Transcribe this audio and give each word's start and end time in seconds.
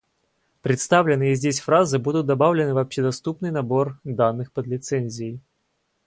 Представленные 0.63 1.35
здесь 1.35 1.59
фразы 1.59 1.99
будут 1.99 2.25
добавлены 2.25 2.73
в 2.73 2.79
общедоступный 2.79 3.51
набор 3.51 3.99
данных 4.03 4.51
под 4.51 4.65
лицензией 4.65 5.39